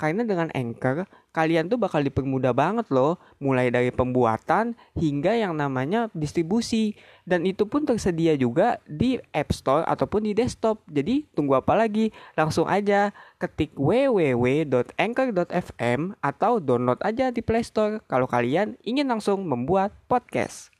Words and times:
Karena 0.00 0.24
dengan 0.24 0.48
Anchor, 0.56 1.04
kalian 1.36 1.68
tuh 1.68 1.76
bakal 1.76 2.00
dipermudah 2.00 2.56
banget 2.56 2.88
loh, 2.88 3.20
mulai 3.36 3.68
dari 3.68 3.92
pembuatan 3.92 4.72
hingga 4.96 5.36
yang 5.36 5.52
namanya 5.52 6.08
distribusi. 6.16 6.96
Dan 7.28 7.44
itu 7.44 7.68
pun 7.68 7.84
tersedia 7.84 8.32
juga 8.40 8.80
di 8.88 9.20
App 9.36 9.52
Store 9.52 9.84
ataupun 9.84 10.24
di 10.24 10.32
desktop. 10.32 10.80
Jadi 10.88 11.28
tunggu 11.36 11.60
apa 11.60 11.76
lagi? 11.76 12.16
Langsung 12.32 12.64
aja 12.64 13.12
ketik 13.36 13.76
www.anchor.fm 13.76 16.00
atau 16.24 16.64
download 16.64 17.04
aja 17.04 17.28
di 17.28 17.44
Play 17.44 17.60
Store 17.60 18.00
kalau 18.08 18.24
kalian 18.24 18.80
ingin 18.80 19.04
langsung 19.04 19.44
membuat 19.44 19.92
podcast. 20.08 20.72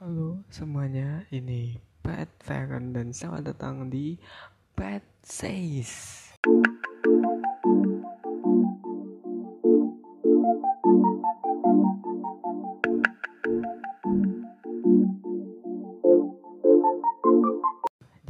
Halo 0.00 0.40
semuanya, 0.48 1.28
ini 1.28 1.76
Pat 2.00 2.32
Farron 2.40 2.96
dan 2.96 3.12
selamat 3.12 3.52
datang 3.52 3.92
di 3.92 4.16
Pat 4.72 5.04
Says. 5.20 6.29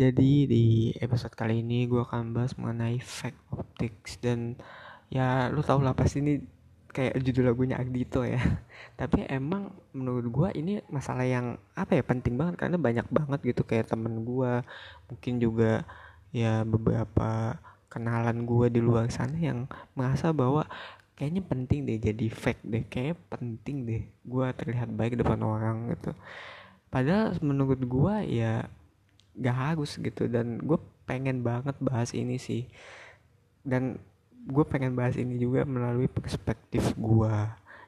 Jadi 0.01 0.49
di 0.49 0.65
episode 0.97 1.37
kali 1.37 1.61
ini 1.61 1.85
gue 1.85 2.01
akan 2.01 2.33
bahas 2.33 2.57
mengenai 2.57 2.97
fake 3.05 3.37
optics. 3.53 4.17
Dan 4.17 4.57
ya 5.13 5.53
lu 5.53 5.61
tau 5.61 5.77
lah 5.85 5.93
pasti 5.93 6.25
ini 6.25 6.41
kayak 6.89 7.21
judul 7.21 7.53
lagunya 7.53 7.77
Agdito 7.77 8.25
ya. 8.25 8.41
Tapi 9.01 9.29
emang 9.29 9.69
menurut 9.93 10.25
gue 10.33 10.49
ini 10.57 10.81
masalah 10.89 11.29
yang 11.29 11.61
apa 11.77 12.01
ya 12.01 12.03
penting 12.09 12.41
banget. 12.41 12.57
Karena 12.57 12.81
banyak 12.81 13.13
banget 13.13 13.41
gitu 13.45 13.61
kayak 13.69 13.93
temen 13.93 14.25
gue 14.25 14.65
mungkin 15.13 15.35
juga 15.37 15.85
ya 16.33 16.65
beberapa 16.65 17.61
kenalan 17.93 18.49
gue 18.49 18.67
di 18.73 18.81
luar 18.81 19.13
sana 19.13 19.37
yang 19.37 19.69
merasa 19.93 20.33
bahwa 20.33 20.65
kayaknya 21.13 21.45
penting 21.45 21.85
deh 21.85 22.01
jadi 22.01 22.27
fake 22.33 22.65
deh 22.65 22.85
kayak 22.89 23.21
penting 23.29 23.85
deh 23.85 24.03
gue 24.09 24.47
terlihat 24.57 24.89
baik 24.97 25.21
depan 25.21 25.45
orang 25.45 25.93
gitu. 25.93 26.17
Padahal 26.89 27.37
menurut 27.45 27.85
gue 27.85 28.17
ya 28.33 28.65
gak 29.41 29.57
harus 29.57 29.97
gitu. 29.97 30.29
Dan 30.29 30.61
gue 30.61 30.79
pengen 31.09 31.43
banget 31.43 31.75
bahas 31.81 32.13
ini 32.13 32.37
sih. 32.37 32.69
Dan 33.65 33.99
gue 34.47 34.65
pengen 34.65 34.97
bahas 34.97 35.17
ini 35.21 35.37
juga 35.37 35.69
melalui 35.69 36.09
perspektif 36.09 36.97
gue 36.97 37.35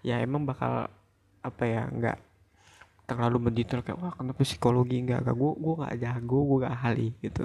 ya 0.04 0.20
emang 0.20 0.44
bakal 0.44 0.90
apa 1.40 1.64
ya 1.64 1.88
nggak 1.88 2.18
terlalu 3.06 3.50
mendetail 3.50 3.82
kayak 3.82 3.98
wah 3.98 4.14
kenapa 4.14 4.40
psikologi 4.46 5.00
nggak 5.02 5.26
gak 5.26 5.36
gue 5.36 5.52
gue 5.58 5.74
nggak 5.80 5.96
jago 6.00 6.38
gue 6.48 6.58
gak 6.66 6.76
ahli 6.76 7.08
gitu. 7.24 7.44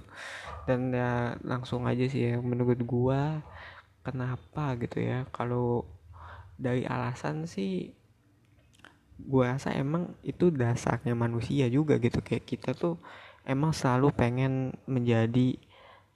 Dan 0.68 0.92
ya 0.94 1.40
langsung 1.46 1.88
aja 1.88 2.06
sih 2.06 2.34
ya 2.34 2.36
menurut 2.44 2.78
gue 2.78 3.22
kenapa 4.06 4.76
gitu 4.80 4.98
ya 5.02 5.26
kalau 5.34 5.88
dari 6.58 6.84
alasan 6.88 7.46
sih 7.50 7.92
gue 9.18 9.44
rasa 9.44 9.74
emang 9.74 10.14
itu 10.22 10.54
dasarnya 10.54 11.14
manusia 11.18 11.66
juga 11.70 11.98
gitu. 11.98 12.22
Kayak 12.22 12.46
kita 12.46 12.72
tuh 12.78 13.02
emang 13.48 13.72
selalu 13.72 14.12
pengen 14.12 14.76
menjadi 14.84 15.56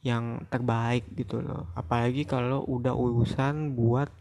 yang 0.04 0.44
terbaik 0.52 1.08
gitu 1.16 1.40
loh. 1.40 1.72
Apalagi 1.74 2.28
kalau 2.28 2.68
udah 2.68 2.92
urusan 2.92 3.72
buat 3.72 4.12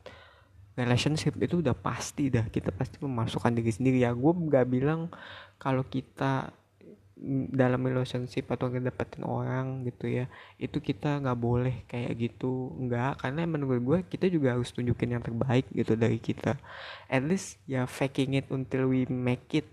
relationship 0.79 1.35
itu 1.43 1.59
udah 1.59 1.75
pasti 1.75 2.31
dah. 2.31 2.47
Kita 2.47 2.71
pasti 2.71 3.03
memasukkan 3.03 3.51
diri 3.51 3.73
sendiri. 3.75 4.07
Ya 4.07 4.15
gue 4.15 4.33
gak 4.49 4.71
bilang 4.71 5.11
kalau 5.59 5.83
kita 5.85 6.55
dalam 7.53 7.85
relationship 7.85 8.49
atau 8.49 8.73
ngedapetin 8.73 9.29
orang 9.29 9.85
gitu 9.85 10.09
ya 10.09 10.25
itu 10.57 10.81
kita 10.81 11.21
nggak 11.21 11.37
boleh 11.37 11.85
kayak 11.85 12.17
gitu. 12.17 12.73
Nggak 12.81 13.21
karena 13.21 13.45
menurut 13.45 13.81
gue 13.85 13.99
kita 14.09 14.33
juga 14.33 14.57
harus 14.57 14.73
tunjukin 14.73 15.21
yang 15.21 15.21
terbaik 15.21 15.69
gitu 15.69 16.01
dari 16.01 16.17
kita. 16.17 16.57
At 17.13 17.21
least 17.29 17.61
ya 17.69 17.85
faking 17.85 18.41
it 18.41 18.49
until 18.49 18.89
we 18.89 19.05
make 19.05 19.53
it 19.53 19.69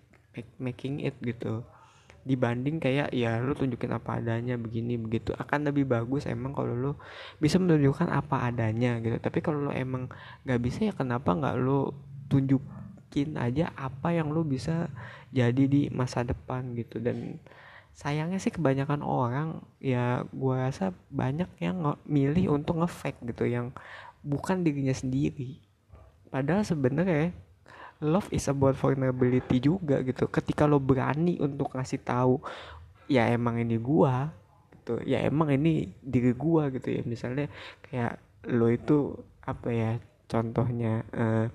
making 0.59 1.07
it 1.07 1.15
gitu 1.23 1.63
dibanding 2.27 2.83
kayak 2.83 3.15
ya 3.15 3.39
lu 3.39 3.55
tunjukin 3.55 3.95
apa 3.95 4.19
adanya 4.19 4.59
begini 4.59 4.99
begitu. 4.99 5.31
Akan 5.39 5.63
lebih 5.63 5.87
bagus 5.87 6.27
emang 6.27 6.51
kalau 6.51 6.75
lu 6.75 6.91
bisa 7.39 7.55
menunjukkan 7.57 8.11
apa 8.11 8.51
adanya 8.51 8.99
gitu. 8.99 9.15
Tapi 9.17 9.39
kalau 9.39 9.67
lu 9.69 9.71
emang 9.71 10.11
nggak 10.43 10.59
bisa 10.59 10.91
ya 10.91 10.93
kenapa 10.93 11.31
nggak 11.31 11.55
lu 11.55 11.95
tunjukin 12.27 13.39
aja 13.39 13.71
apa 13.79 14.11
yang 14.11 14.35
lu 14.35 14.43
bisa 14.43 14.91
jadi 15.31 15.63
di 15.63 15.87
masa 15.87 16.27
depan 16.27 16.75
gitu. 16.75 16.99
Dan 16.99 17.39
sayangnya 17.95 18.37
sih 18.37 18.51
kebanyakan 18.51 19.01
orang 19.01 19.63
ya 19.79 20.27
gua 20.35 20.67
rasa 20.69 20.91
banyak 21.07 21.47
yang 21.63 21.95
milih 22.03 22.59
untuk 22.59 22.83
ngefake 22.83 23.23
gitu 23.23 23.47
yang 23.47 23.71
bukan 24.21 24.67
dirinya 24.67 24.93
sendiri. 24.93 25.63
Padahal 26.27 26.67
sebenarnya 26.67 27.31
love 28.03 28.29
is 28.29 28.45
about 28.49 28.77
vulnerability 28.77 29.57
juga 29.63 30.01
gitu. 30.05 30.29
Ketika 30.29 30.69
lo 30.69 30.77
berani 30.77 31.41
untuk 31.41 31.73
ngasih 31.73 32.01
tahu 32.05 32.41
ya 33.09 33.25
emang 33.31 33.57
ini 33.61 33.77
gua 33.81 34.29
gitu. 34.73 35.01
Ya 35.03 35.23
emang 35.25 35.49
ini 35.53 35.89
diri 36.01 36.33
gua 36.37 36.69
gitu 36.69 36.89
ya. 36.93 37.01
Misalnya 37.05 37.49
kayak 37.87 38.21
lo 38.53 38.69
itu 38.69 39.17
apa 39.47 39.69
ya 39.71 39.91
contohnya 40.27 41.07
uh, 41.15 41.47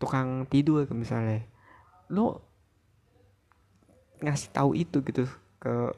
tukang 0.00 0.48
tidur 0.50 0.88
misalnya. 0.90 1.46
Lo 2.10 2.42
ngasih 4.20 4.50
tahu 4.52 4.76
itu 4.76 5.00
gitu 5.00 5.24
ke 5.60 5.94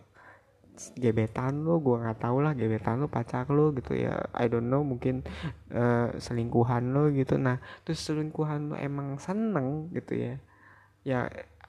gebetan 0.97 1.69
lo 1.69 1.78
gue 1.84 2.00
nggak 2.00 2.25
tahu 2.25 2.41
lah 2.41 2.56
gebetan 2.56 3.05
lo 3.05 3.09
pacar 3.09 3.49
lo 3.53 3.71
gitu 3.77 3.93
ya. 3.93 4.19
I 4.33 4.49
don't 4.49 4.72
know 4.72 4.81
mungkin 4.81 5.21
uh, 5.71 6.12
selingkuhan 6.16 6.93
lo 6.93 7.12
gitu. 7.12 7.37
Nah 7.37 7.60
terus 7.84 8.00
selingkuhan 8.03 8.72
lo 8.72 8.75
emang 8.81 9.21
seneng 9.21 9.93
gitu 9.93 10.16
ya. 10.16 10.34
Ya 11.05 11.21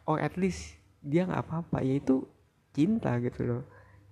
or 0.08 0.24
at 0.24 0.40
least 0.40 0.80
dia 1.04 1.28
nggak 1.28 1.44
apa-apa. 1.44 1.84
Ya 1.84 2.00
itu 2.00 2.24
cinta 2.74 3.14
gitu 3.22 3.42
loh. 3.44 3.64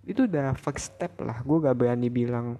Itu 0.05 0.25
udah 0.25 0.53
first 0.57 0.97
step 0.97 1.17
lah. 1.21 1.41
Gue 1.45 1.61
gak 1.61 1.77
berani 1.77 2.09
bilang 2.09 2.57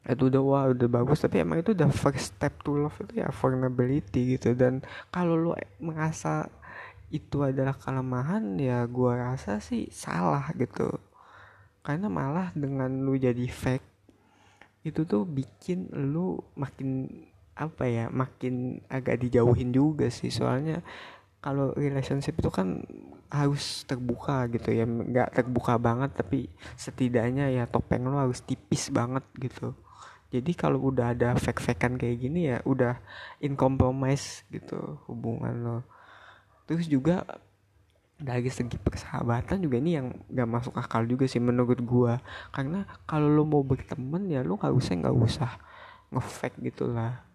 itu 0.00 0.32
udah 0.32 0.42
wah 0.44 0.64
udah 0.72 0.88
bagus. 0.88 1.20
Tapi 1.20 1.44
emang 1.44 1.60
itu 1.60 1.76
udah 1.76 1.90
first 1.92 2.36
step 2.36 2.60
to 2.64 2.76
love 2.76 2.96
itu 3.04 3.20
ya 3.20 3.28
vulnerability 3.32 4.36
gitu. 4.36 4.56
Dan 4.56 4.84
kalau 5.12 5.36
lo 5.36 5.52
merasa 5.80 6.48
itu 7.10 7.42
adalah 7.42 7.74
kelemahan 7.74 8.54
ya 8.54 8.86
gue 8.86 9.12
rasa 9.18 9.58
sih 9.58 9.90
salah 9.90 10.54
gitu. 10.54 10.86
Karena 11.82 12.06
malah 12.06 12.54
dengan 12.54 13.02
lu 13.02 13.18
jadi 13.18 13.50
fake 13.50 13.88
itu 14.86 15.04
tuh 15.04 15.28
bikin 15.28 15.92
lu 15.92 16.40
makin 16.56 17.04
apa 17.52 17.84
ya 17.84 18.08
makin 18.08 18.80
agak 18.86 19.20
dijauhin 19.26 19.74
juga 19.74 20.06
sih. 20.08 20.30
Soalnya 20.30 20.86
kalau 21.42 21.74
relationship 21.74 22.38
itu 22.38 22.48
kan 22.48 22.86
harus 23.26 23.82
terbuka 23.90 24.46
gitu 24.54 24.70
ya. 24.70 24.86
Nggak 24.86 25.42
terbuka 25.42 25.82
banget 25.82 26.14
tapi 26.14 26.46
setidaknya 26.78 27.50
ya 27.50 27.66
topeng 27.66 28.06
lo 28.06 28.22
harus 28.22 28.38
tipis 28.46 28.86
banget 28.94 29.26
gitu. 29.34 29.74
Jadi 30.30 30.54
kalau 30.54 30.94
udah 30.94 31.10
ada 31.10 31.34
fake 31.34 31.58
fakean 31.58 31.98
kayak 31.98 32.22
gini 32.22 32.54
ya 32.54 32.62
udah 32.62 33.02
in 33.42 33.58
compromise 33.58 34.46
gitu 34.54 35.02
hubungan 35.10 35.58
lo 35.66 35.78
terus 36.70 36.86
juga 36.86 37.26
dari 38.20 38.46
segi 38.46 38.78
persahabatan 38.78 39.58
juga 39.58 39.82
ini 39.82 39.98
yang 39.98 40.14
gak 40.30 40.46
masuk 40.46 40.74
akal 40.78 41.02
juga 41.02 41.26
sih 41.26 41.42
menurut 41.42 41.82
gua. 41.82 42.22
Karena 42.54 42.86
kalau 43.10 43.26
lo 43.26 43.42
mau 43.42 43.66
berteman 43.66 44.30
ya 44.30 44.46
lo 44.46 44.54
gak 44.54 44.70
usah 44.70 44.94
nggak 44.94 45.16
usah 45.18 45.50
ngefake 46.14 46.62
gitulah 46.62 47.26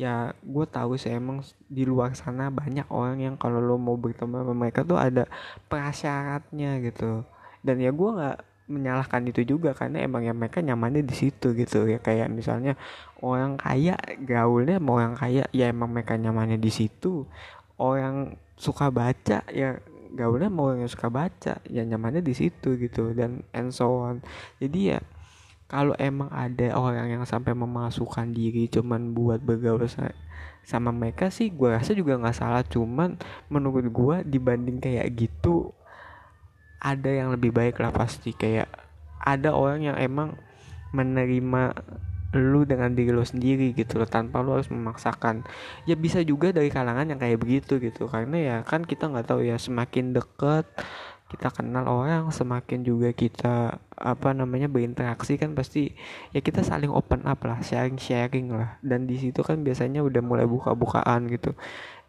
ya 0.00 0.32
gue 0.40 0.64
tahu 0.64 0.96
sih 0.96 1.12
emang 1.12 1.44
di 1.68 1.84
luar 1.84 2.16
sana 2.16 2.48
banyak 2.48 2.88
orang 2.88 3.20
yang 3.20 3.34
kalau 3.36 3.60
lo 3.60 3.76
mau 3.76 4.00
berteman 4.00 4.40
sama 4.40 4.56
mereka 4.56 4.80
tuh 4.80 4.96
ada 4.96 5.28
prasyaratnya 5.68 6.80
gitu. 6.80 7.20
Dan 7.60 7.84
ya 7.84 7.92
gue 7.92 8.10
nggak 8.16 8.38
menyalahkan 8.72 9.20
itu 9.28 9.44
juga 9.44 9.76
karena 9.76 10.00
emang 10.00 10.24
ya 10.24 10.32
mereka 10.32 10.64
nyamannya 10.64 11.04
di 11.04 11.12
situ 11.12 11.52
gitu 11.52 11.84
ya. 11.84 12.00
Kayak 12.00 12.32
misalnya 12.32 12.80
orang 13.20 13.60
kaya 13.60 14.00
gaulnya 14.24 14.80
mau 14.80 14.96
orang 14.96 15.20
kaya 15.20 15.44
ya 15.52 15.68
emang 15.68 15.92
mereka 15.92 16.16
nyamannya 16.16 16.56
di 16.56 16.72
situ. 16.72 17.28
Orang 17.76 18.40
suka 18.60 18.92
baca 18.92 19.40
ya 19.48 19.80
gaulnya 20.12 20.52
mau 20.52 20.74
yang 20.76 20.90
suka 20.90 21.08
baca 21.08 21.64
ya 21.64 21.82
nyamannya 21.86 22.20
di 22.20 22.36
situ 22.36 22.76
gitu 22.76 23.16
dan 23.16 23.40
and 23.56 23.72
so 23.72 24.04
on. 24.04 24.20
Jadi 24.60 24.94
ya 24.94 25.00
kalau 25.70 25.94
emang 25.96 26.28
ada 26.34 26.76
orang 26.76 27.08
yang 27.08 27.24
sampai 27.24 27.56
memasukkan 27.56 28.34
diri 28.34 28.66
cuman 28.68 29.14
buat 29.16 29.40
bergaul 29.40 29.86
sama 30.66 30.90
mereka 30.92 31.30
sih 31.32 31.48
gue 31.48 31.72
rasa 31.72 31.96
juga 31.96 32.20
nggak 32.20 32.36
salah. 32.36 32.60
Cuman 32.66 33.16
menurut 33.48 33.86
gue 33.88 34.16
dibanding 34.28 34.82
kayak 34.82 35.08
gitu 35.16 35.72
ada 36.82 37.08
yang 37.08 37.32
lebih 37.32 37.54
baik 37.54 37.80
lah 37.80 37.94
pasti. 37.94 38.36
Kayak 38.36 38.68
ada 39.22 39.56
orang 39.56 39.88
yang 39.88 39.96
emang 39.96 40.36
menerima 40.90 41.76
lu 42.30 42.62
dengan 42.62 42.94
diri 42.94 43.10
lu 43.10 43.26
sendiri 43.26 43.74
gitu 43.74 43.98
loh 43.98 44.06
tanpa 44.06 44.38
lu 44.42 44.54
harus 44.54 44.70
memaksakan. 44.70 45.42
Ya 45.88 45.98
bisa 45.98 46.22
juga 46.22 46.54
dari 46.54 46.70
kalangan 46.70 47.10
yang 47.10 47.18
kayak 47.18 47.42
begitu 47.42 47.82
gitu 47.82 48.06
karena 48.06 48.36
ya 48.38 48.56
kan 48.62 48.86
kita 48.86 49.10
nggak 49.10 49.26
tahu 49.26 49.42
ya 49.42 49.58
semakin 49.58 50.14
deket 50.14 50.66
kita 51.30 51.46
kenal 51.54 51.86
orang 51.86 52.26
semakin 52.34 52.82
juga 52.82 53.14
kita 53.14 53.78
apa 53.94 54.34
namanya 54.34 54.66
berinteraksi 54.66 55.38
kan 55.38 55.54
pasti 55.54 55.94
ya 56.34 56.42
kita 56.42 56.66
saling 56.66 56.90
open 56.90 57.22
up 57.22 57.38
lah 57.46 57.62
sharing 57.62 57.96
sharing 58.02 58.50
lah. 58.50 58.82
Dan 58.82 59.06
di 59.06 59.14
situ 59.14 59.46
kan 59.46 59.62
biasanya 59.62 60.02
udah 60.02 60.22
mulai 60.26 60.46
buka-bukaan 60.50 61.30
gitu. 61.30 61.54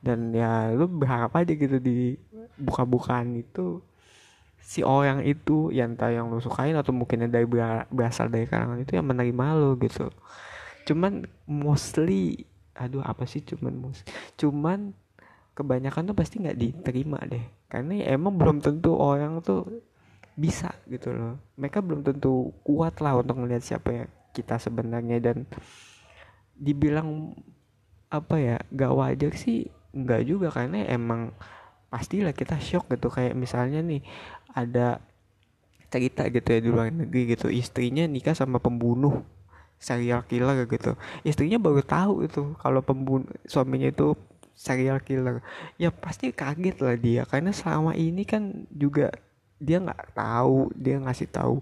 Dan 0.01 0.33
ya 0.33 0.74
lu 0.74 0.89
berharap 0.89 1.38
aja 1.38 1.53
gitu 1.53 1.77
di 1.77 2.17
buka-bukaan 2.57 3.38
itu 3.38 3.85
si 4.61 4.85
orang 4.85 5.25
itu 5.25 5.73
yang 5.73 5.97
entah 5.97 6.13
yang 6.13 6.29
lo 6.31 6.39
sukain 6.39 6.77
atau 6.77 6.93
mungkin 6.95 7.27
dari 7.27 7.43
berasal 7.89 8.31
dari 8.31 8.47
kalangan 8.47 8.79
itu 8.79 8.95
yang 8.95 9.09
menerima 9.09 9.45
lo 9.57 9.75
gitu. 9.81 10.07
Cuman 10.87 11.25
mostly 11.49 12.47
aduh 12.71 13.03
apa 13.03 13.27
sih 13.27 13.43
cuman 13.43 13.77
mus 13.77 14.01
cuman 14.39 14.95
kebanyakan 15.51 16.07
tuh 16.07 16.15
pasti 16.15 16.39
nggak 16.39 16.57
diterima 16.57 17.19
deh. 17.27 17.43
Karena 17.67 17.99
ya 17.99 18.05
emang 18.15 18.35
belum 18.35 18.57
tentu 18.63 18.95
orang 18.95 19.43
tuh 19.43 19.67
bisa 20.35 20.71
gitu 20.87 21.11
loh. 21.11 21.35
Mereka 21.59 21.83
belum 21.83 22.01
tentu 22.01 22.55
kuat 22.63 22.99
lah 23.03 23.19
untuk 23.19 23.43
melihat 23.43 23.63
siapa 23.63 23.89
ya 23.91 24.05
kita 24.31 24.57
sebenarnya 24.57 25.19
dan 25.19 25.43
dibilang 26.55 27.35
apa 28.11 28.35
ya 28.39 28.57
gak 28.71 28.91
wajar 28.95 29.31
sih 29.35 29.67
nggak 29.91 30.21
juga. 30.27 30.47
Karena 30.51 30.87
emang 30.87 31.35
pastilah 31.91 32.31
kita 32.31 32.57
shock 32.59 32.87
gitu. 32.91 33.11
Kayak 33.11 33.35
misalnya 33.35 33.83
nih 33.83 34.01
ada 34.56 35.00
cerita 35.92 36.24
gitu 36.31 36.48
ya 36.48 36.59
di 36.63 36.69
luar 36.71 36.88
negeri 36.89 37.36
gitu. 37.36 37.51
Istrinya 37.51 38.07
nikah 38.07 38.33
sama 38.33 38.57
pembunuh 38.63 39.21
serial 39.81 40.24
killer 40.30 40.63
gitu. 40.69 40.95
Istrinya 41.27 41.59
baru 41.59 41.83
tahu 41.83 42.30
itu 42.30 42.56
kalau 42.62 42.80
pembunuh 42.80 43.27
suaminya 43.44 43.92
itu 43.92 44.15
serial 44.56 45.03
killer. 45.03 45.44
Ya 45.75 45.92
pasti 45.92 46.31
kaget 46.31 46.77
lah 46.80 46.95
dia 46.95 47.21
karena 47.27 47.51
selama 47.51 47.98
ini 47.98 48.24
kan 48.24 48.69
juga 48.71 49.12
dia 49.62 49.77
nggak 49.77 50.15
tahu 50.15 50.71
dia 50.77 51.01
ngasih 51.01 51.27
tahu. 51.27 51.59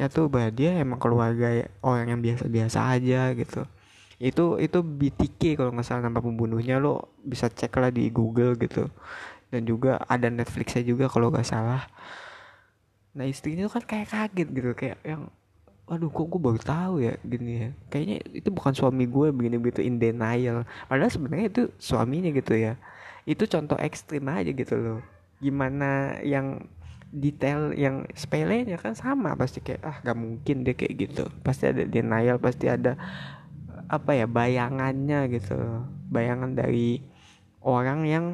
Nyatu 0.00 0.32
bahwa 0.32 0.50
dia 0.54 0.70
emang 0.80 0.98
keluarga 1.02 1.68
orang 1.84 2.16
yang 2.16 2.20
biasa-biasa 2.24 2.78
aja 2.96 3.34
gitu. 3.36 3.68
Itu 4.16 4.56
itu 4.56 4.80
BTK 4.80 5.60
kalau 5.60 5.76
nggak 5.76 5.84
salah 5.84 6.08
nama 6.08 6.24
pembunuhnya 6.24 6.80
lo 6.80 7.12
bisa 7.20 7.52
cek 7.52 7.76
lah 7.76 7.92
di 7.92 8.08
Google 8.08 8.56
gitu. 8.56 8.88
Dan 9.50 9.62
juga 9.62 10.02
ada 10.10 10.26
Netflixnya 10.26 10.82
juga 10.82 11.06
kalau 11.06 11.30
gak 11.30 11.46
salah 11.46 11.86
nah 13.16 13.24
istrinya 13.24 13.64
tuh 13.64 13.80
kan 13.80 13.84
kayak 13.88 14.08
kaget 14.12 14.48
gitu 14.52 14.70
kayak 14.76 15.00
yang 15.00 15.32
waduh 15.86 16.10
kok 16.10 16.26
gue 16.26 16.40
baru 16.42 16.60
tahu 16.60 16.94
ya? 16.98 17.14
Gini 17.22 17.52
ya. 17.62 17.68
Kayaknya 17.88 18.16
itu 18.34 18.48
bukan 18.50 18.74
suami 18.74 19.06
gue 19.06 19.30
begini 19.30 19.56
begitu 19.56 19.80
in 19.86 20.02
denial. 20.02 20.66
Padahal 20.90 21.10
sebenarnya 21.10 21.46
itu 21.48 21.62
suaminya 21.78 22.30
gitu 22.34 22.58
ya. 22.58 22.74
Itu 23.22 23.46
contoh 23.46 23.78
ekstrim 23.78 24.26
aja 24.26 24.50
gitu 24.50 24.74
loh. 24.74 24.98
Gimana 25.38 26.18
yang 26.26 26.66
detail 27.14 27.70
yang 27.72 28.02
sepelenya 28.18 28.76
kan 28.82 28.98
sama 28.98 29.38
pasti 29.38 29.62
kayak 29.62 29.80
ah 29.86 29.96
gak 30.02 30.18
mungkin 30.18 30.66
deh 30.66 30.74
kayak 30.74 30.94
gitu. 31.06 31.24
Pasti 31.46 31.70
ada 31.70 31.86
denial 31.86 32.42
pasti 32.42 32.66
ada 32.66 32.98
apa 33.86 34.18
ya 34.18 34.26
bayangannya 34.26 35.30
gitu 35.30 35.54
loh. 35.54 35.86
Bayangan 36.10 36.58
dari 36.58 36.98
orang 37.62 38.00
yang 38.10 38.24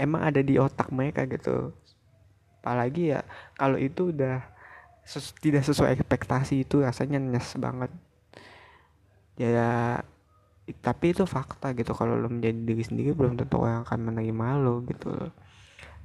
emang 0.00 0.24
ada 0.24 0.40
di 0.40 0.56
otak 0.56 0.88
mereka 0.90 1.28
gitu 1.28 1.76
apalagi 2.64 3.12
ya 3.12 3.20
kalau 3.60 3.76
itu 3.76 4.08
udah 4.08 4.40
ses 5.04 5.36
tidak 5.36 5.68
sesuai 5.68 6.00
ekspektasi 6.00 6.64
itu 6.64 6.80
rasanya 6.80 7.20
nyes 7.20 7.52
banget. 7.60 7.92
Ya 9.36 10.00
tapi 10.80 11.12
itu 11.12 11.28
fakta 11.28 11.76
gitu 11.76 11.92
kalau 11.92 12.16
lo 12.16 12.32
menjadi 12.32 12.56
diri 12.56 12.80
sendiri 12.80 13.12
belum 13.12 13.36
tentu 13.36 13.60
orang 13.60 13.84
akan 13.84 14.00
menerima 14.08 14.46
lo 14.64 14.80
gitu. 14.88 15.12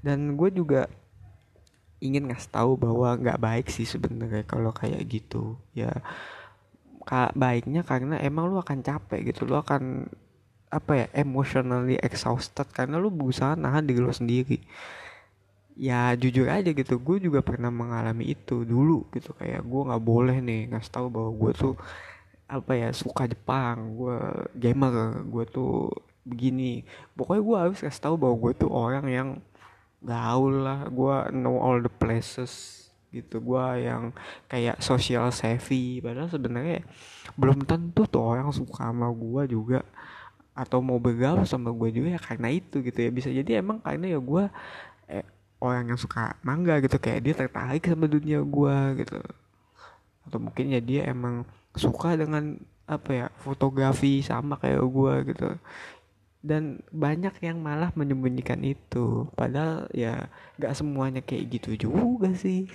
Dan 0.04 0.36
gue 0.36 0.52
juga 0.52 0.92
ingin 2.04 2.28
ngasih 2.28 2.52
tahu 2.52 2.76
bahwa 2.76 3.16
nggak 3.16 3.40
baik 3.40 3.68
sih 3.72 3.88
sebenarnya 3.88 4.44
kalau 4.44 4.76
kayak 4.76 5.00
gitu 5.08 5.56
ya. 5.72 5.96
Kak 7.08 7.40
baiknya 7.40 7.88
karena 7.88 8.20
emang 8.20 8.52
lu 8.52 8.60
akan 8.60 8.84
capek 8.84 9.32
gitu 9.32 9.48
lu 9.48 9.56
akan 9.56 10.12
apa 10.70 10.92
ya 10.94 11.06
emotionally 11.18 11.98
exhausted 11.98 12.70
karena 12.70 13.02
lu 13.02 13.10
berusaha 13.10 13.58
nahan 13.58 13.82
diri 13.90 13.98
lu 13.98 14.14
sendiri 14.14 14.62
ya 15.80 16.12
jujur 16.20 16.52
aja 16.52 16.76
gitu 16.76 17.00
gue 17.00 17.18
juga 17.24 17.40
pernah 17.40 17.72
mengalami 17.72 18.36
itu 18.36 18.68
dulu 18.68 19.08
gitu 19.16 19.32
kayak 19.32 19.64
gue 19.64 19.82
nggak 19.88 20.04
boleh 20.04 20.38
nih 20.44 20.76
ngasih 20.76 20.92
tahu 20.92 21.08
bahwa 21.08 21.32
gue 21.32 21.52
tuh 21.56 21.74
apa 22.52 22.76
ya 22.76 22.90
suka 22.92 23.32
Jepang 23.32 23.96
gue 23.96 24.18
gamer 24.60 25.24
gue 25.24 25.46
tuh 25.48 25.88
begini. 26.30 26.86
Pokoknya 27.18 27.42
gue 27.42 27.58
harus 27.58 27.78
kasih 27.82 28.02
tahu 28.06 28.16
bahwa 28.22 28.36
gue 28.38 28.52
tuh 28.66 28.70
orang 28.70 29.06
yang 29.10 29.30
gaul 30.00 30.64
lah 30.64 30.88
gue 30.88 31.16
know 31.36 31.60
all 31.60 31.84
the 31.84 31.92
places 31.92 32.78
gitu 33.10 33.42
gue 33.42 33.66
yang 33.84 34.14
kayak 34.46 34.78
social 34.86 35.26
savvy. 35.34 36.00
Padahal 36.00 36.30
sebenarnya 36.30 36.86
belum 37.34 37.66
tentu 37.66 38.06
tuh 38.06 38.22
orang 38.22 38.54
suka 38.54 38.94
sama 38.94 39.10
gue 39.10 39.44
juga 39.50 39.82
atau 40.54 40.84
mau 40.84 41.00
bergaul 41.00 41.48
sama 41.48 41.72
gue 41.72 41.90
juga 41.90 42.20
ya 42.20 42.22
karena 42.22 42.54
itu 42.54 42.86
gitu 42.86 43.00
ya. 43.02 43.10
Bisa 43.10 43.30
jadi 43.34 43.66
emang 43.66 43.82
karena 43.82 44.14
ya 44.14 44.20
gue 44.22 44.44
eh, 45.10 45.26
orang 45.60 45.92
yang 45.92 46.00
suka 46.00 46.40
mangga 46.40 46.80
gitu 46.80 46.96
kayak 46.98 47.20
dia 47.24 47.34
tertarik 47.36 47.84
sama 47.84 48.08
dunia 48.08 48.40
gue 48.40 48.78
gitu. 49.04 49.20
Atau 50.28 50.40
mungkin 50.40 50.72
ya 50.72 50.80
dia 50.80 51.02
emang 51.12 51.44
suka 51.76 52.16
dengan 52.16 52.60
apa 52.90 53.10
ya 53.14 53.28
fotografi 53.44 54.24
sama 54.24 54.56
kayak 54.56 54.82
gue 54.82 55.14
gitu. 55.36 55.50
Dan 56.40 56.80
banyak 56.96 57.36
yang 57.44 57.60
malah 57.60 57.92
menyembunyikan 57.92 58.64
itu. 58.64 59.28
Padahal 59.36 59.92
ya 59.92 60.32
gak 60.56 60.80
semuanya 60.80 61.20
kayak 61.20 61.60
gitu 61.60 61.92
juga 61.92 62.32
sih. 62.32 62.72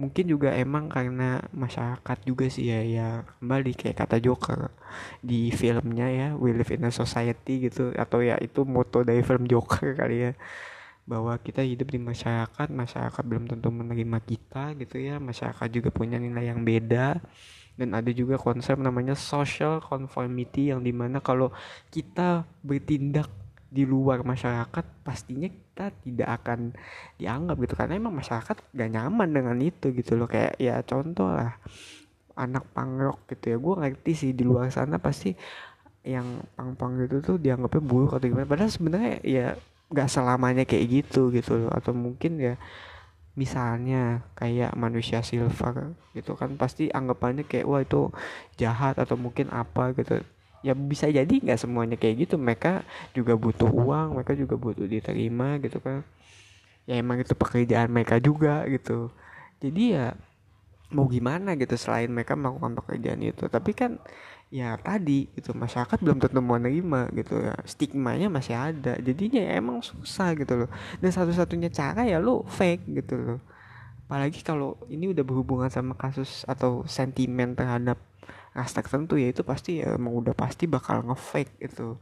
Mungkin 0.00 0.24
juga 0.24 0.56
emang 0.56 0.88
karena 0.88 1.44
masyarakat 1.52 2.18
juga 2.24 2.48
sih 2.48 2.72
ya 2.72 2.80
ya 2.80 3.08
kembali 3.38 3.76
kayak 3.76 4.00
kata 4.00 4.16
Joker 4.24 4.72
di 5.20 5.52
filmnya 5.52 6.08
ya 6.08 6.28
we 6.32 6.56
live 6.56 6.72
in 6.72 6.88
a 6.88 6.90
society 6.90 7.68
gitu. 7.68 7.92
Atau 7.92 8.24
ya 8.24 8.40
itu 8.40 8.64
moto 8.64 9.04
dari 9.04 9.20
film 9.20 9.44
Joker 9.44 9.92
kali 9.92 10.16
ya 10.26 10.32
bahwa 11.02 11.34
kita 11.38 11.66
hidup 11.66 11.90
di 11.90 11.98
masyarakat 11.98 12.70
masyarakat 12.70 13.22
belum 13.26 13.50
tentu 13.50 13.68
menerima 13.74 14.18
kita 14.22 14.78
gitu 14.78 14.96
ya. 15.02 15.18
Masyarakat 15.18 15.68
juga 15.70 15.90
punya 15.90 16.16
nilai 16.18 16.50
yang 16.50 16.62
beda. 16.62 17.18
Dan 17.72 17.96
ada 17.96 18.12
juga 18.12 18.36
konsep 18.36 18.76
namanya 18.76 19.16
social 19.16 19.80
conformity 19.80 20.70
yang 20.70 20.84
di 20.84 20.92
mana 20.92 21.24
kalau 21.24 21.48
kita 21.88 22.44
bertindak 22.60 23.32
di 23.72 23.88
luar 23.88 24.20
masyarakat 24.20 24.84
pastinya 25.00 25.48
kita 25.48 25.88
tidak 26.04 26.28
akan 26.44 26.76
dianggap 27.16 27.56
gitu. 27.64 27.74
Karena 27.74 27.96
emang 27.96 28.14
masyarakat 28.14 28.56
gak 28.76 28.90
nyaman 28.92 29.28
dengan 29.32 29.56
itu 29.58 29.90
gitu 29.96 30.14
loh. 30.20 30.28
Kayak 30.28 30.54
ya 30.60 30.84
contoh 30.84 31.32
lah 31.32 31.56
anak 32.36 32.68
pangrok 32.76 33.24
gitu 33.32 33.52
ya. 33.52 33.56
Gue 33.58 33.74
ngerti 33.80 34.12
sih 34.14 34.30
di 34.36 34.44
luar 34.44 34.68
sana 34.68 35.00
pasti 35.00 35.32
yang 36.02 36.42
pang-pang 36.58 36.98
gitu 36.98 37.22
tuh 37.22 37.36
dianggapnya 37.40 37.82
buruk 37.82 38.20
atau 38.20 38.26
gimana. 38.28 38.46
Padahal 38.46 38.70
sebenarnya 38.70 39.14
ya 39.24 39.56
gak 39.92 40.08
selamanya 40.08 40.64
kayak 40.64 41.04
gitu 41.04 41.28
gitu 41.30 41.68
loh. 41.68 41.70
Atau 41.72 41.92
mungkin 41.92 42.40
ya 42.40 42.54
misalnya 43.32 44.28
kayak 44.36 44.76
manusia 44.76 45.24
silver 45.24 45.96
gitu 46.12 46.36
kan 46.36 46.52
pasti 46.60 46.92
anggapannya 46.92 47.48
kayak 47.48 47.64
wah 47.64 47.80
itu 47.80 48.12
jahat 48.60 49.00
atau 49.00 49.16
mungkin 49.16 49.48
apa 49.52 49.96
gitu. 49.96 50.20
Ya 50.62 50.76
bisa 50.78 51.10
jadi 51.10 51.32
nggak 51.32 51.58
semuanya 51.60 51.96
kayak 51.98 52.28
gitu. 52.28 52.34
Mereka 52.38 52.86
juga 53.16 53.34
butuh 53.34 53.68
uang 53.68 54.20
mereka 54.20 54.32
juga 54.36 54.54
butuh 54.60 54.86
diterima 54.86 55.58
gitu 55.60 55.80
kan. 55.80 56.04
Ya 56.84 56.98
emang 56.98 57.22
itu 57.22 57.32
pekerjaan 57.32 57.88
mereka 57.88 58.18
juga 58.18 58.66
gitu. 58.68 59.10
Jadi 59.62 59.96
ya 59.96 60.12
mau 60.92 61.08
gimana 61.08 61.56
gitu 61.56 61.74
selain 61.80 62.12
mereka 62.12 62.36
melakukan 62.36 62.76
pekerjaan 62.84 63.20
itu. 63.24 63.48
Tapi 63.48 63.72
kan 63.72 63.96
ya 64.52 64.76
tadi 64.76 65.32
gitu 65.32 65.56
masyarakat 65.56 65.96
belum 66.04 66.20
tentu 66.20 66.44
mau 66.44 66.60
nerima 66.60 67.08
gitu 67.16 67.40
ya. 67.40 67.56
Stigmanya 67.64 68.28
masih 68.28 68.52
ada 68.52 69.00
jadinya 69.00 69.40
ya 69.40 69.56
emang 69.56 69.80
susah 69.80 70.36
gitu 70.36 70.64
loh. 70.64 70.70
Dan 71.00 71.08
satu-satunya 71.08 71.72
cara 71.72 72.04
ya 72.04 72.20
lo 72.20 72.44
fake 72.44 72.84
gitu 73.00 73.16
loh. 73.16 73.40
Apalagi 74.06 74.44
kalau 74.44 74.76
ini 74.92 75.08
udah 75.08 75.24
berhubungan 75.24 75.72
sama 75.72 75.96
kasus 75.96 76.44
atau 76.44 76.84
sentimen 76.84 77.56
terhadap 77.56 77.96
ras 78.52 78.76
tertentu 78.76 79.16
ya 79.16 79.32
itu 79.32 79.40
pasti 79.40 79.80
ya 79.80 79.96
emang 79.96 80.12
udah 80.20 80.36
pasti 80.36 80.68
bakal 80.68 81.00
ngefake 81.08 81.56
itu 81.56 81.96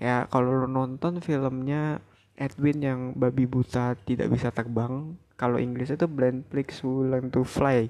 kayak 0.00 0.32
kalau 0.32 0.64
lo 0.64 0.64
nonton 0.64 1.20
filmnya 1.20 2.00
Edwin 2.40 2.80
yang 2.80 3.00
babi 3.12 3.44
buta 3.44 3.92
tidak 4.08 4.32
bisa 4.32 4.48
terbang 4.48 5.12
kalau 5.36 5.60
Inggris 5.60 5.92
itu 5.92 6.08
Blind 6.08 6.48
Flix 6.48 6.80
Who 6.80 7.04
Learn 7.08 7.28
to 7.32 7.44
Fly. 7.44 7.88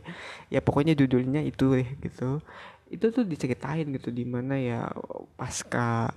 Ya 0.50 0.62
pokoknya 0.62 0.94
judulnya 0.98 1.42
itu 1.42 1.70
deh 1.74 1.86
gitu 2.02 2.42
itu 2.90 3.06
tuh 3.14 3.22
diceritain 3.22 3.86
gitu 3.94 4.10
di 4.10 4.26
mana 4.26 4.58
ya 4.58 4.90
pasca 5.38 6.10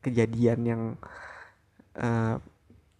kejadian 0.00 0.60
yang 0.64 0.82
uh, 2.00 2.40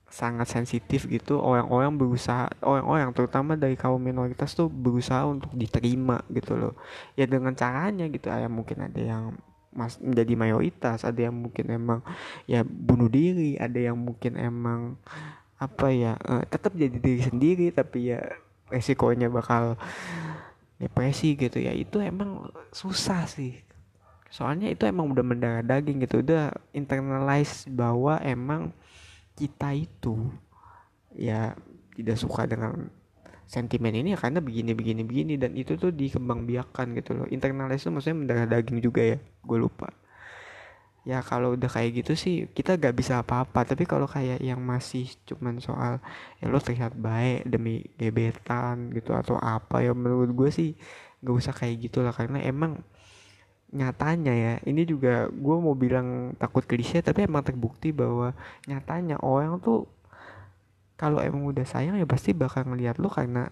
sangat 0.09 0.49
sensitif 0.49 1.05
gitu 1.05 1.37
orang-orang 1.37 1.93
berusaha 1.97 2.49
orang-orang 2.65 3.13
terutama 3.13 3.57
dari 3.57 3.77
kaum 3.77 4.01
minoritas 4.01 4.57
tuh 4.57 4.69
berusaha 4.69 5.25
untuk 5.29 5.53
diterima 5.53 6.21
gitu 6.33 6.57
loh. 6.57 6.75
Ya 7.17 7.29
dengan 7.29 7.53
caranya 7.57 8.09
gitu 8.09 8.29
ya 8.29 8.49
mungkin 8.49 8.89
ada 8.89 9.01
yang 9.01 9.37
mas 9.69 10.01
menjadi 10.01 10.33
mayoritas 10.33 11.05
ada 11.05 11.29
yang 11.29 11.37
mungkin 11.37 11.69
emang 11.69 12.01
ya 12.49 12.65
bunuh 12.65 13.07
diri 13.07 13.61
ada 13.61 13.77
yang 13.77 14.01
mungkin 14.01 14.41
emang 14.41 14.97
apa 15.61 15.93
ya 15.93 16.17
uh, 16.25 16.43
tetap 16.49 16.73
jadi 16.73 16.97
diri 16.97 17.21
sendiri 17.21 17.67
tapi 17.71 18.17
ya 18.17 18.21
resikonya 18.73 19.29
bakal 19.29 19.77
depresi 20.79 21.35
gitu 21.35 21.59
ya 21.59 21.75
itu 21.75 21.99
emang 21.99 22.51
susah 22.71 23.27
sih. 23.27 23.59
Soalnya 24.31 24.71
itu 24.71 24.87
emang 24.87 25.11
udah 25.11 25.25
mendarah 25.25 25.65
daging 25.65 26.05
gitu 26.07 26.23
udah 26.23 26.55
internalize 26.71 27.67
bahwa 27.67 28.23
emang 28.23 28.71
kita 29.35 29.75
itu 29.75 30.31
ya 31.15 31.55
tidak 31.99 32.17
suka 32.19 32.47
dengan 32.47 32.91
sentimen 33.49 33.97
ini 33.97 34.13
ya 34.15 34.19
karena 34.21 34.45
begini 34.45 34.77
begini 34.77 35.03
begini 35.03 35.35
dan 35.41 35.57
itu 35.57 35.75
tuh 35.75 35.91
dikembangbiakan 35.91 36.95
gitu 36.95 37.11
loh. 37.17 37.27
Internalis 37.29 37.83
itu 37.83 37.91
maksudnya 37.91 38.19
mendarah 38.23 38.47
daging 38.47 38.79
juga 38.79 39.03
ya 39.03 39.19
gue 39.19 39.59
lupa 39.59 39.91
ya 41.09 41.25
kalau 41.25 41.57
udah 41.57 41.73
kayak 41.73 42.05
gitu 42.05 42.13
sih 42.13 42.45
kita 42.53 42.77
gak 42.77 42.93
bisa 42.93 43.25
apa-apa. 43.25 43.65
Tapi 43.65 43.89
kalau 43.89 44.05
kayak 44.05 44.45
yang 44.45 44.61
masih 44.61 45.09
cuman 45.25 45.57
soal 45.65 46.05
ya 46.37 46.53
lo 46.53 46.61
terlihat 46.61 46.93
baik 47.01 47.49
demi 47.49 47.89
gebetan 47.97 48.93
gitu 48.93 49.17
atau 49.17 49.41
apa 49.41 49.81
ya 49.81 49.97
menurut 49.97 50.29
gue 50.37 50.51
sih 50.53 50.71
gak 51.25 51.35
usah 51.35 51.55
kayak 51.57 51.89
gitu 51.89 52.05
lah 52.05 52.13
karena 52.13 52.45
emang 52.45 52.85
nyatanya 53.69 54.33
ya 54.33 54.55
ini 54.65 54.85
juga 54.89 55.29
gue 55.29 55.57
mau 55.61 55.77
bilang 55.77 56.33
takut 56.41 56.65
klise 56.65 57.05
tapi 57.05 57.29
emang 57.29 57.45
terbukti 57.45 57.93
bahwa 57.93 58.33
nyatanya 58.65 59.21
orang 59.21 59.61
tuh 59.61 59.85
kalau 60.97 61.21
emang 61.21 61.45
udah 61.45 61.69
sayang 61.69 62.01
ya 62.01 62.09
pasti 62.09 62.33
bakal 62.33 62.65
ngeliat 62.65 62.97
lu 62.97 63.13
karena 63.13 63.49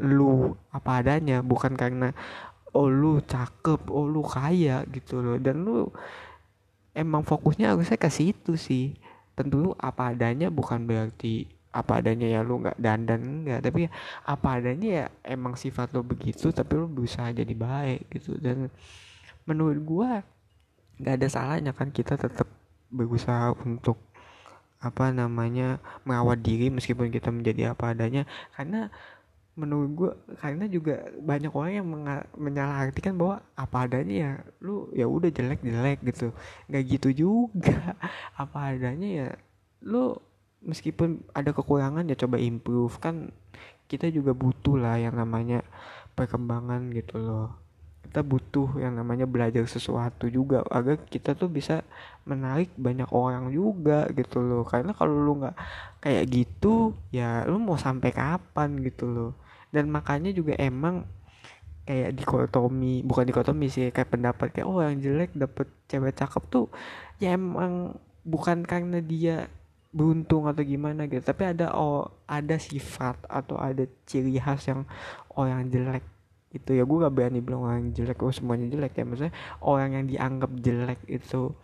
lu 0.00 0.56
apa 0.72 1.04
adanya 1.04 1.44
bukan 1.44 1.76
karena 1.76 2.16
oh 2.74 2.88
lu 2.88 3.20
cakep 3.20 3.90
oh 3.90 4.06
lu 4.06 4.22
kaya 4.24 4.86
gitu 4.90 5.22
loh. 5.22 5.36
Dan 5.38 5.66
lu 5.66 5.90
emang 6.94 7.22
fokusnya 7.22 7.74
harusnya 7.74 7.98
ke 8.00 8.10
situ 8.10 8.54
sih. 8.58 8.94
Tentu 9.38 9.72
apa 9.80 10.12
adanya 10.12 10.52
bukan 10.52 10.84
berarti 10.84 11.48
apa 11.70 12.02
adanya 12.02 12.26
ya 12.26 12.42
lu 12.42 12.58
nggak 12.58 12.82
dandan 12.82 13.46
enggak 13.46 13.62
tapi 13.62 13.86
apa 14.26 14.48
adanya 14.58 14.88
ya 14.90 15.06
emang 15.22 15.54
sifat 15.54 15.94
lu 15.94 16.02
begitu 16.02 16.50
tapi 16.50 16.74
lu 16.74 16.90
berusaha 16.90 17.30
jadi 17.30 17.54
baik 17.54 18.10
gitu. 18.10 18.36
Dan 18.36 18.68
menurut 19.46 19.78
gua 19.82 20.10
nggak 21.00 21.14
ada 21.16 21.28
salahnya 21.30 21.72
kan 21.72 21.88
kita 21.94 22.18
tetap 22.20 22.46
berusaha 22.90 23.54
untuk 23.64 23.96
apa 24.80 25.12
namanya 25.12 25.76
merawat 26.08 26.40
diri 26.40 26.72
meskipun 26.72 27.12
kita 27.12 27.30
menjadi 27.30 27.72
apa 27.76 27.94
adanya. 27.94 28.26
Karena 28.56 28.90
menurut 29.60 29.90
gua 29.92 30.12
karena 30.40 30.64
juga 30.64 31.04
banyak 31.20 31.52
orang 31.52 31.72
yang 31.76 31.88
menyalahartikan 32.40 33.12
bahwa 33.20 33.44
apa 33.52 33.76
adanya 33.84 34.16
ya 34.16 34.32
lu 34.64 34.88
ya 34.96 35.04
udah 35.04 35.28
jelek 35.28 35.60
jelek 35.60 35.98
gitu. 36.08 36.32
Nggak 36.72 36.82
gitu 36.96 37.08
juga. 37.12 37.94
Apa 38.42 38.72
adanya 38.72 39.08
ya 39.08 39.28
lu 39.84 40.16
meskipun 40.64 41.20
ada 41.36 41.52
kekurangan 41.52 42.08
ya 42.08 42.16
coba 42.16 42.40
improve. 42.40 42.96
Kan 42.96 43.36
kita 43.84 44.08
juga 44.08 44.32
butuh 44.32 44.80
lah 44.80 44.96
yang 44.96 45.20
namanya 45.20 45.60
perkembangan 46.16 46.88
gitu 46.96 47.20
loh. 47.20 47.48
Kita 48.00 48.24
butuh 48.24 48.80
yang 48.80 48.96
namanya 48.96 49.28
belajar 49.28 49.62
sesuatu 49.68 50.26
juga 50.26 50.64
agar 50.72 50.98
kita 51.06 51.36
tuh 51.36 51.52
bisa 51.52 51.84
menarik 52.24 52.72
banyak 52.74 53.12
orang 53.12 53.52
juga 53.52 54.08
gitu 54.16 54.40
loh. 54.40 54.64
Karena 54.64 54.96
kalau 54.96 55.14
lu 55.20 55.44
nggak 55.44 55.56
kayak 56.00 56.24
gitu 56.32 56.96
ya 57.12 57.44
lu 57.44 57.60
mau 57.60 57.76
sampai 57.76 58.08
kapan 58.10 58.80
gitu 58.80 59.04
loh 59.04 59.32
dan 59.70 59.90
makanya 59.90 60.30
juga 60.34 60.54
emang 60.58 61.06
kayak 61.86 62.14
dikotomi 62.14 63.02
bukan 63.02 63.26
dikotomi 63.26 63.66
sih 63.66 63.90
kayak 63.90 64.14
pendapat 64.14 64.54
kayak 64.54 64.66
oh 64.68 64.78
yang 64.78 65.02
jelek 65.02 65.34
dapet 65.34 65.66
cewek 65.90 66.14
cakep 66.14 66.42
tuh 66.46 66.66
ya 67.18 67.34
emang 67.34 67.98
bukan 68.22 68.62
karena 68.62 69.02
dia 69.02 69.50
beruntung 69.90 70.46
atau 70.46 70.62
gimana 70.62 71.10
gitu. 71.10 71.22
Tapi 71.22 71.50
ada 71.50 71.74
oh 71.74 72.06
ada 72.30 72.56
sifat 72.56 73.26
atau 73.26 73.58
ada 73.58 73.86
ciri 74.06 74.38
khas 74.38 74.70
yang 74.70 74.86
oh 75.34 75.46
yang 75.46 75.66
jelek 75.66 76.06
itu 76.50 76.74
ya 76.74 76.82
gue 76.82 76.98
gak 76.98 77.14
berani 77.14 77.38
bilang 77.38 77.62
orang 77.62 77.94
jelek 77.94 78.18
oh 78.22 78.30
semuanya 78.30 78.70
jelek 78.70 78.94
ya. 78.94 79.04
Maksudnya 79.06 79.34
orang 79.62 79.90
yang 79.98 80.04
dianggap 80.06 80.50
jelek 80.62 81.00
itu 81.10 81.54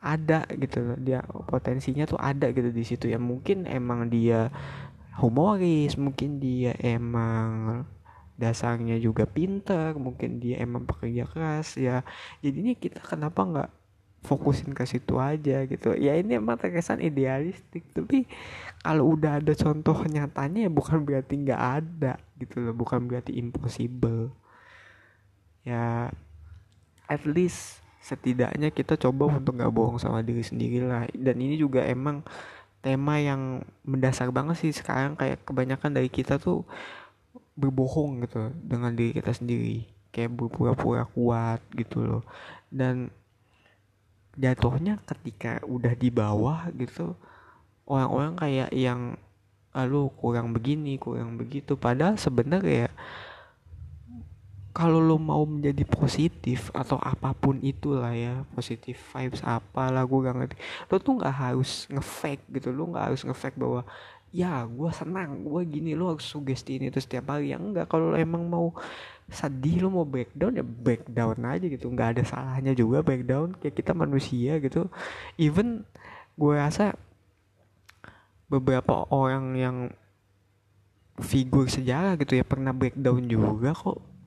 ada 0.00 0.48
gitu 0.48 0.78
loh. 0.80 0.98
Dia 1.00 1.20
potensinya 1.26 2.08
tuh 2.08 2.20
ada 2.20 2.48
gitu 2.56 2.72
di 2.72 2.84
situ. 2.84 3.12
Ya 3.12 3.20
mungkin 3.20 3.68
emang 3.68 4.08
dia 4.08 4.48
humoris 5.18 5.98
mungkin 5.98 6.38
dia 6.38 6.78
emang 6.78 7.82
dasarnya 8.38 9.02
juga 9.02 9.26
pinter 9.26 9.98
mungkin 9.98 10.38
dia 10.38 10.62
emang 10.62 10.86
pekerja 10.86 11.26
keras 11.26 11.74
ya. 11.74 12.06
Jadinya 12.38 12.72
kita 12.78 13.02
kenapa 13.02 13.42
nggak 13.42 13.70
fokusin 14.22 14.70
ke 14.74 14.86
situ 14.86 15.18
aja 15.18 15.66
gitu. 15.66 15.98
Ya 15.98 16.14
ini 16.14 16.38
emang 16.38 16.54
terkesan 16.54 17.02
idealistik 17.02 17.82
tapi 17.90 18.30
kalau 18.78 19.18
udah 19.18 19.42
ada 19.42 19.52
contoh 19.58 20.06
nyatanya 20.06 20.66
ya 20.66 20.70
bukan 20.70 21.02
berarti 21.02 21.34
nggak 21.34 21.62
ada 21.82 22.14
gitu 22.38 22.62
loh. 22.62 22.74
Bukan 22.78 23.10
berarti 23.10 23.34
impossible. 23.34 24.30
Ya 25.66 26.14
at 27.10 27.26
least 27.26 27.82
setidaknya 27.98 28.70
kita 28.70 28.94
coba 28.94 29.26
untuk 29.34 29.58
nggak 29.58 29.74
bohong 29.74 29.98
sama 29.98 30.22
diri 30.22 30.46
sendiri 30.46 30.80
lah 30.80 31.10
dan 31.12 31.36
ini 31.42 31.58
juga 31.58 31.82
emang 31.82 32.22
tema 32.84 33.18
yang 33.18 33.64
mendasar 33.82 34.30
banget 34.30 34.58
sih 34.60 34.72
sekarang. 34.74 35.18
Kayak 35.18 35.42
kebanyakan 35.44 35.90
dari 35.94 36.08
kita 36.10 36.38
tuh 36.38 36.62
berbohong 37.58 38.22
gitu 38.24 38.52
dengan 38.62 38.94
diri 38.94 39.16
kita 39.16 39.34
sendiri. 39.34 39.86
Kayak 40.14 40.34
berpura-pura 40.38 41.04
kuat 41.10 41.60
gitu 41.74 42.04
loh. 42.04 42.22
Dan 42.70 43.10
jatuhnya 44.38 45.02
ketika 45.02 45.58
udah 45.66 45.98
di 45.98 46.14
bawah 46.14 46.70
gitu 46.78 47.18
orang-orang 47.90 48.38
kayak 48.38 48.70
yang 48.70 49.18
lalu 49.74 50.10
kurang 50.18 50.54
begini 50.54 50.96
kurang 50.98 51.36
begitu. 51.38 51.74
Padahal 51.74 52.14
sebenarnya 52.18 52.86
ya 52.86 52.90
kalau 54.78 55.02
lo 55.02 55.18
mau 55.18 55.42
menjadi 55.42 55.82
positif 55.82 56.70
atau 56.70 57.02
apa 57.02 57.34
pun 57.34 57.58
itulah 57.66 58.14
ya 58.14 58.46
positif 58.54 58.94
vibes 59.10 59.42
apa 59.42 59.90
lah 59.90 60.06
gue 60.06 60.18
gak 60.22 60.36
ngerti. 60.38 60.56
Lo 60.86 61.02
tuh 61.02 61.18
nggak 61.18 61.34
harus 61.34 61.90
ngefake 61.90 62.46
gitu 62.54 62.70
lo 62.70 62.86
nggak 62.94 63.10
harus 63.10 63.26
ngefake 63.26 63.58
bahwa 63.58 63.82
ya 64.30 64.62
gue 64.62 64.90
senang 64.94 65.42
gue 65.42 65.66
gini. 65.66 65.98
Lo 65.98 66.14
harus 66.14 66.22
sugesti 66.22 66.78
ini 66.78 66.94
terus 66.94 67.10
setiap 67.10 67.34
hari. 67.34 67.50
Yang 67.50 67.74
enggak 67.74 67.86
kalau 67.90 68.14
emang 68.14 68.46
mau 68.46 68.70
sedih 69.26 69.82
lu 69.82 69.90
mau 69.90 70.06
breakdown 70.06 70.54
ya 70.54 70.62
breakdown 70.62 71.42
aja 71.42 71.66
gitu. 71.66 71.90
Nggak 71.90 72.08
ada 72.14 72.22
salahnya 72.22 72.70
juga 72.70 73.02
breakdown 73.02 73.58
kayak 73.58 73.74
kita 73.82 73.98
manusia 73.98 74.62
gitu. 74.62 74.86
Even 75.34 75.82
gue 76.38 76.54
rasa 76.54 76.94
beberapa 78.46 79.10
orang 79.10 79.58
yang 79.58 79.76
figur 81.18 81.66
sejarah 81.66 82.14
gitu 82.14 82.38
ya 82.38 82.46
pernah 82.46 82.70
breakdown 82.70 83.26
juga 83.26 83.74
kok 83.74 84.17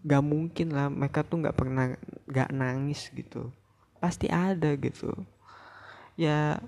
gak 0.00 0.24
mungkin 0.24 0.72
lah 0.72 0.88
mereka 0.88 1.20
tuh 1.20 1.44
nggak 1.44 1.56
pernah 1.56 1.92
nggak 2.28 2.50
nangis 2.56 3.12
gitu. 3.12 3.52
Pasti 4.00 4.32
ada 4.32 4.72
gitu. 4.80 5.12
Ya 6.16 6.60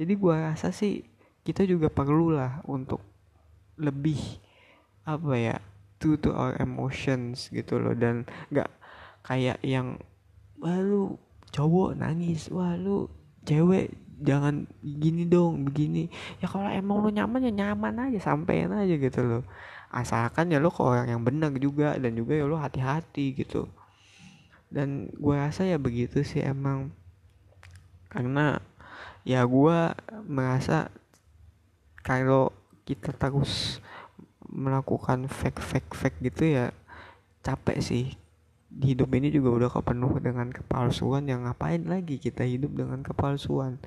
jadi 0.00 0.12
gue 0.16 0.34
rasa 0.34 0.72
sih 0.72 1.04
kita 1.44 1.68
juga 1.68 1.92
perlu 1.92 2.32
lah 2.32 2.64
untuk 2.64 3.04
lebih 3.76 4.18
apa 5.04 5.36
ya 5.36 5.56
true 6.00 6.16
to 6.16 6.32
our 6.32 6.56
emotions 6.56 7.52
gitu 7.52 7.76
loh. 7.76 7.92
Dan 7.92 8.24
nggak 8.48 8.70
kayak 9.24 9.60
yang 9.60 10.00
wah 10.56 10.80
lu 10.80 11.20
cowok 11.52 12.00
nangis 12.00 12.48
wah 12.48 12.74
lu 12.80 13.12
cewek 13.44 13.92
jangan 14.24 14.64
gini 14.80 15.28
dong 15.28 15.68
begini. 15.68 16.08
Ya 16.40 16.48
kalau 16.48 16.72
emang 16.72 17.04
lu 17.04 17.12
nyaman 17.12 17.44
ya 17.44 17.52
nyaman 17.52 18.08
aja 18.08 18.32
sampein 18.32 18.72
aja 18.72 18.96
gitu 18.96 19.20
loh 19.20 19.44
asalkan 19.94 20.50
ya 20.50 20.58
lu 20.58 20.74
ke 20.74 20.82
orang 20.82 21.06
yang 21.06 21.22
benar 21.22 21.54
juga 21.54 21.94
dan 21.94 22.18
juga 22.18 22.34
ya 22.34 22.44
lu 22.50 22.58
hati-hati 22.58 23.38
gitu. 23.38 23.70
Dan 24.66 25.06
gue 25.14 25.34
rasa 25.38 25.62
ya 25.62 25.78
begitu 25.78 26.26
sih 26.26 26.42
emang. 26.42 26.90
Karena 28.10 28.58
ya 29.22 29.46
gue 29.46 29.78
merasa 30.26 30.90
kalau 32.02 32.50
kita 32.82 33.14
terus 33.14 33.78
melakukan 34.50 35.30
fake 35.30 35.62
fake 35.62 35.92
fake 35.94 36.18
gitu 36.26 36.42
ya 36.58 36.66
capek 37.46 37.78
sih. 37.78 38.06
Di 38.74 38.98
hidup 38.98 39.14
ini 39.14 39.30
juga 39.30 39.54
udah 39.54 39.70
kepenuh 39.70 40.18
dengan 40.18 40.50
kepalsuan 40.50 41.30
yang 41.30 41.46
ngapain 41.46 41.86
lagi 41.86 42.18
kita 42.18 42.42
hidup 42.42 42.74
dengan 42.74 43.06
kepalsuan? 43.06 43.78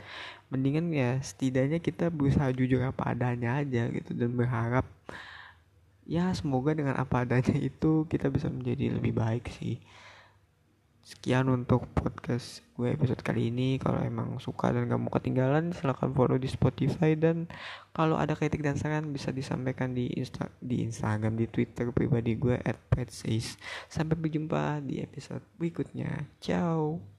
Mendingan 0.47 0.87
ya 0.95 1.19
setidaknya 1.19 1.83
kita 1.83 2.07
berusaha 2.07 2.47
jujur 2.55 2.79
apa 2.79 3.11
adanya 3.11 3.59
aja 3.59 3.91
gitu 3.91 4.15
dan 4.15 4.31
berharap 4.39 4.87
ya 6.07 6.31
semoga 6.31 6.71
dengan 6.71 6.95
apa 6.95 7.27
adanya 7.27 7.59
itu 7.59 8.07
kita 8.07 8.31
bisa 8.31 8.47
menjadi 8.47 8.95
lebih 8.95 9.11
baik 9.11 9.51
sih. 9.51 9.77
Sekian 11.07 11.47
untuk 11.47 11.87
podcast 11.95 12.67
gue 12.75 12.91
episode 12.91 13.23
kali 13.23 13.47
ini. 13.47 13.79
Kalau 13.79 14.03
emang 14.03 14.43
suka 14.43 14.75
dan 14.75 14.91
gak 14.91 14.99
mau 14.99 15.07
ketinggalan 15.07 15.71
silahkan 15.71 16.11
follow 16.11 16.35
di 16.35 16.51
Spotify. 16.51 17.15
Dan 17.15 17.47
kalau 17.95 18.19
ada 18.19 18.35
kritik 18.35 18.59
dan 18.59 18.75
saran 18.75 19.15
bisa 19.15 19.31
disampaikan 19.31 19.95
di 19.95 20.11
Insta 20.19 20.51
di 20.59 20.83
Instagram 20.83 21.39
di 21.39 21.47
Twitter 21.47 21.95
pribadi 21.95 22.35
gue 22.35 22.59
@petsays 22.91 23.55
sampai 23.87 24.19
berjumpa 24.19 24.83
di 24.83 24.99
episode 24.99 25.43
berikutnya. 25.55 26.27
Ciao 26.43 27.16